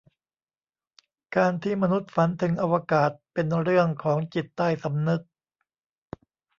[1.35, 5.21] การที่มนุษย์ฝันถึงอวกาศ เป็นเรื่องของจิตใต้สำนึก